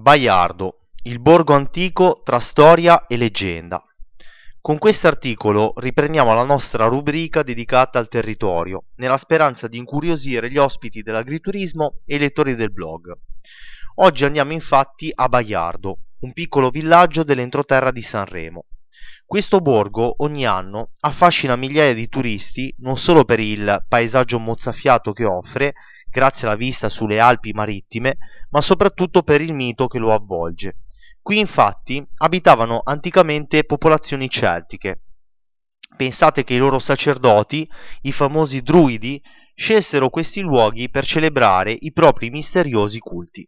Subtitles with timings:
[0.00, 3.84] Baiardo, il borgo antico tra storia e leggenda.
[4.60, 11.02] Con quest'articolo riprendiamo la nostra rubrica dedicata al territorio, nella speranza di incuriosire gli ospiti
[11.02, 13.12] dell'agriturismo e i lettori del blog.
[13.96, 18.66] Oggi andiamo infatti a Baiardo, un piccolo villaggio dell'entroterra di Sanremo.
[19.26, 25.24] Questo borgo ogni anno affascina migliaia di turisti non solo per il paesaggio mozzafiato che
[25.24, 25.74] offre,
[26.10, 28.18] grazie alla vista sulle Alpi marittime,
[28.50, 30.76] ma soprattutto per il mito che lo avvolge.
[31.20, 35.02] Qui infatti abitavano anticamente popolazioni celtiche.
[35.96, 37.68] Pensate che i loro sacerdoti,
[38.02, 39.20] i famosi druidi,
[39.54, 43.46] scelsero questi luoghi per celebrare i propri misteriosi culti.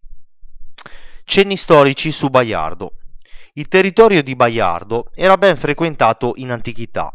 [1.25, 2.95] Cenni storici su Baiardo.
[3.55, 7.13] Il territorio di Baiardo era ben frequentato in antichità,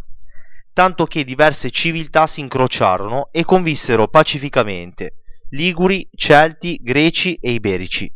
[0.73, 8.11] tanto che diverse civiltà si incrociarono e convissero pacificamente, Liguri, Celti, Greci e Iberici.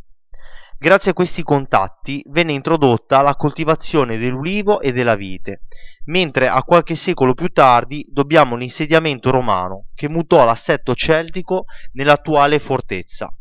[0.76, 5.60] Grazie a questi contatti venne introdotta la coltivazione dell'ulivo e della vite,
[6.06, 13.32] mentre a qualche secolo più tardi dobbiamo l'insediamento romano che mutò l'assetto celtico nell'attuale fortezza.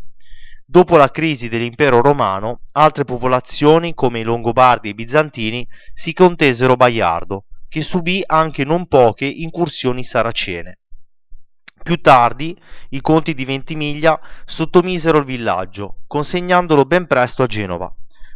[0.63, 6.75] Dopo la crisi dell'impero romano, altre popolazioni come i Longobardi e i Bizantini si contesero
[6.75, 10.78] Baiardo, che subì anche non poche incursioni saracene.
[11.81, 17.94] Più tardi i conti di Ventimiglia sottomisero il villaggio, consegnandolo ben presto a Genova.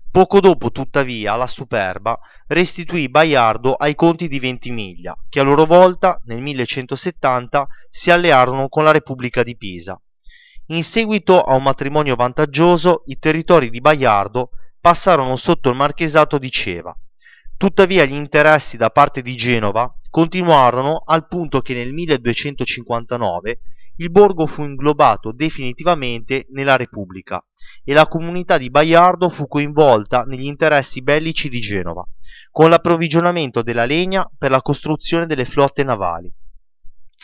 [0.09, 6.19] Poco dopo, tuttavia, la Superba restituì Baiardo ai conti di Ventimiglia, che a loro volta,
[6.25, 9.99] nel 1170, si allearono con la Repubblica di Pisa.
[10.67, 16.49] In seguito a un matrimonio vantaggioso, i territori di Baiardo passarono sotto il marchesato di
[16.49, 16.95] Ceva.
[17.57, 23.59] Tuttavia gli interessi da parte di Genova continuarono al punto che nel 1259
[23.95, 27.43] il borgo fu inglobato definitivamente nella Repubblica
[27.83, 32.05] e la comunità di Baiardo fu coinvolta negli interessi bellici di Genova,
[32.51, 36.31] con l'approvvigionamento della legna per la costruzione delle flotte navali.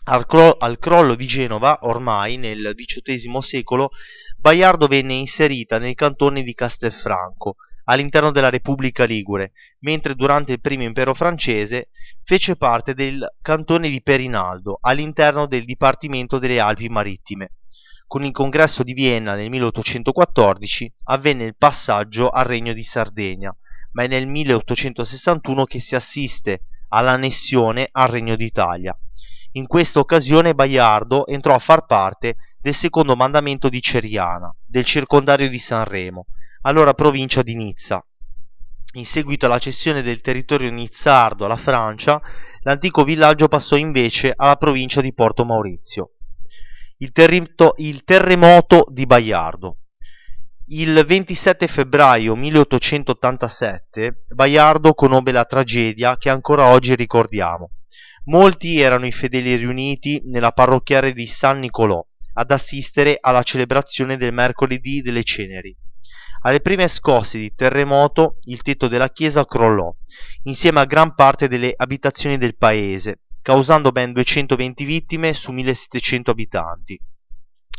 [0.05, 3.91] Al, cro- al crollo di Genova, ormai nel XVIII secolo,
[4.35, 7.57] Baiardo venne inserita nel cantone di Castelfranco,
[7.89, 11.89] all'interno della Repubblica Ligure, mentre durante il primo impero francese
[12.23, 17.51] fece parte del cantone di Perinaldo, all'interno del Dipartimento delle Alpi Marittime.
[18.05, 23.55] Con il congresso di Vienna nel 1814 avvenne il passaggio al Regno di Sardegna,
[23.93, 28.95] ma è nel 1861 che si assiste all'annessione al Regno d'Italia.
[29.53, 35.49] In questa occasione Baiardo entrò a far parte del secondo mandamento di Ceriana, del circondario
[35.49, 36.27] di Sanremo,
[36.61, 38.03] allora provincia di Nizza.
[38.93, 42.19] In seguito alla cessione del territorio nizzardo alla Francia,
[42.61, 46.13] l'antico villaggio passò invece alla provincia di Porto Maurizio.
[46.97, 49.77] Il, territo, il terremoto di Baiardo.
[50.71, 57.71] Il 27 febbraio 1887 Baiardo conobbe la tragedia che ancora oggi ricordiamo.
[58.25, 64.33] Molti erano i fedeli riuniti nella parrocchiare di San Nicolò ad assistere alla celebrazione del
[64.33, 65.75] mercoledì delle ceneri.
[66.41, 69.93] Alle prime scosse di terremoto il tetto della chiesa crollò,
[70.43, 76.99] insieme a gran parte delle abitazioni del paese, causando ben 220 vittime su 1700 abitanti.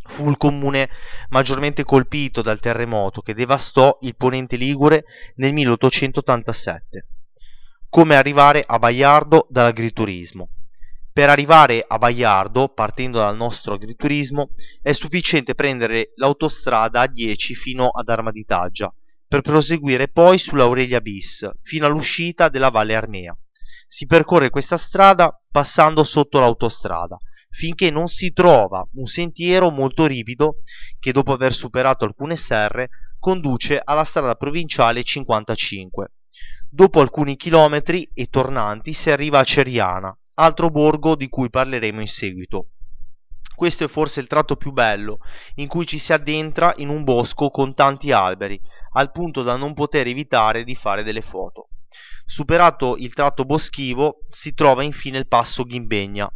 [0.09, 0.91] Fu il comune
[1.28, 5.04] maggiormente colpito dal terremoto che devastò il ponente Ligure
[5.37, 7.06] nel 1887.
[7.88, 10.48] Come arrivare a Baiardo dall'agriturismo?
[11.12, 14.50] Per arrivare a Baiardo, partendo dal nostro agriturismo,
[14.81, 18.94] è sufficiente prendere l'autostrada A10 fino ad Armaditaggia,
[19.26, 23.37] per proseguire poi sull'Aurelia bis fino all'uscita della Valle Armea.
[23.88, 30.59] Si percorre questa strada passando sotto l'autostrada, finché non si trova un sentiero molto ripido
[31.00, 32.88] che dopo aver superato alcune serre
[33.19, 36.12] conduce alla strada provinciale 55.
[36.69, 42.09] Dopo alcuni chilometri e tornanti si arriva a Ceriana, altro borgo di cui parleremo in
[42.09, 42.69] seguito.
[43.55, 45.19] Questo è forse il tratto più bello,
[45.56, 48.59] in cui ci si addentra in un bosco con tanti alberi,
[48.95, 51.69] al punto da non poter evitare di fare delle foto.
[52.25, 56.27] Superato il tratto boschivo, si trova infine il passo Ghimbegna,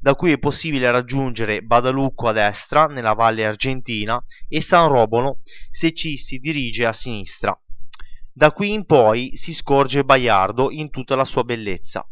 [0.00, 4.18] da cui è possibile raggiungere Badalucco a destra, nella valle argentina,
[4.48, 5.40] e San Robolo
[5.70, 7.54] se ci si dirige a sinistra.
[8.32, 12.08] Da qui in poi si scorge Baiardo in tutta la sua bellezza.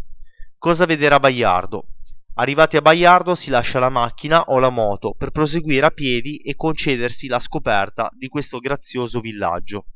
[0.61, 1.87] Cosa vedere a Baiardo?
[2.35, 6.57] Arrivati a Baiardo si lascia la macchina o la moto per proseguire a piedi e
[6.57, 9.87] concedersi la scoperta di questo grazioso villaggio.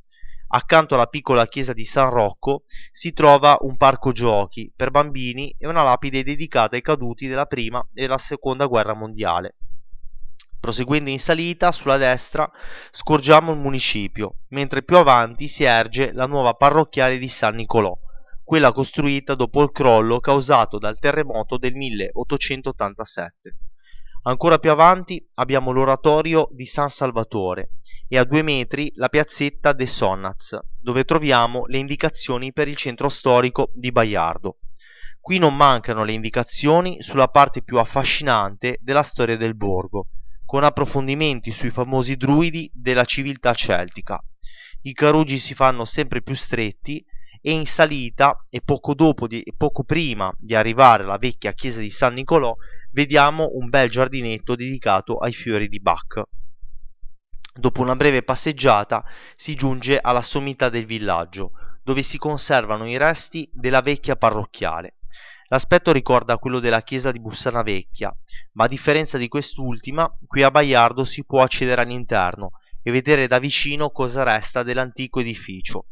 [0.55, 2.63] Accanto alla piccola chiesa di San Rocco
[2.93, 7.81] si trova un parco giochi per bambini e una lapide dedicata ai caduti della prima
[7.93, 9.57] e della seconda guerra mondiale.
[10.61, 12.49] Proseguendo in salita, sulla destra,
[12.93, 17.99] scorgiamo il municipio, mentre più avanti si erge la nuova parrocchiale di San Nicolò,
[18.53, 23.57] quella costruita dopo il crollo causato dal terremoto del 1887.
[24.25, 27.71] Ancora più avanti abbiamo l'oratorio di San Salvatore
[28.09, 33.09] e a due metri la piazzetta de Sonnaz, dove troviamo le indicazioni per il centro
[33.09, 34.59] storico di Baiardo.
[35.19, 40.09] Qui non mancano le indicazioni sulla parte più affascinante della storia del borgo,
[40.45, 44.23] con approfondimenti sui famosi druidi della civiltà celtica.
[44.83, 47.03] I carugi si fanno sempre più stretti
[47.45, 51.91] e in salita e poco, dopo di, poco prima di arrivare alla vecchia chiesa di
[51.91, 52.57] San Nicolò
[52.93, 56.23] vediamo un bel giardinetto dedicato ai fiori di Bach.
[57.55, 59.05] Dopo una breve passeggiata
[59.35, 61.51] si giunge alla sommità del villaggio,
[61.83, 64.95] dove si conservano i resti della vecchia parrocchiale.
[65.49, 68.15] L'aspetto ricorda quello della chiesa di Bussana Vecchia,
[68.53, 72.53] ma a differenza di quest'ultima, qui a Baiardo si può accedere all'interno
[72.83, 75.87] e vedere da vicino cosa resta dell'antico edificio.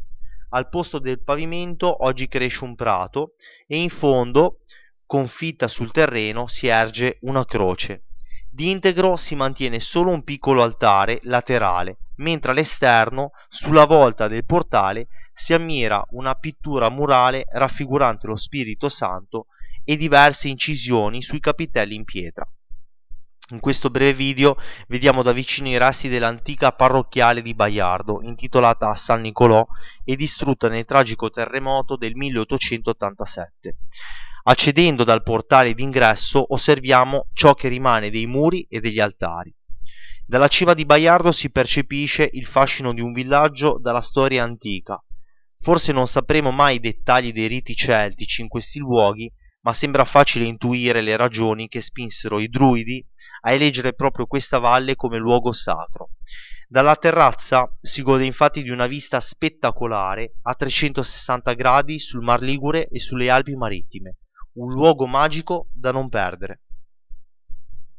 [0.52, 3.34] Al posto del pavimento oggi cresce un prato
[3.68, 4.60] e in fondo,
[5.06, 8.04] confitta sul terreno, si erge una croce.
[8.48, 15.06] Di integro si mantiene solo un piccolo altare laterale, mentre all'esterno, sulla volta del portale,
[15.32, 19.46] si ammira una pittura murale raffigurante lo Spirito Santo
[19.84, 22.44] e diverse incisioni sui capitelli in pietra.
[23.50, 24.56] In questo breve video
[24.86, 29.66] vediamo da vicino i resti dell'antica parrocchiale di Baiardo, intitolata a San Nicolò
[30.04, 33.76] e distrutta nel tragico terremoto del 1887.
[34.44, 39.52] Accedendo dal portale d'ingresso osserviamo ciò che rimane dei muri e degli altari.
[40.24, 45.02] Dalla cima di Baiardo si percepisce il fascino di un villaggio dalla storia antica,
[45.62, 49.30] Forse non sapremo mai i dettagli dei riti celtici in questi luoghi,
[49.62, 53.04] ma sembra facile intuire le ragioni che spinsero i druidi
[53.40, 56.10] a eleggere proprio questa valle come luogo sacro.
[56.68, 62.86] Dalla terrazza si gode infatti di una vista spettacolare a 360 gradi sul Mar Ligure
[62.88, 64.18] e sulle Alpi Marittime,
[64.52, 66.60] un luogo magico da non perdere.